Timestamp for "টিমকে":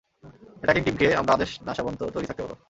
0.83-1.07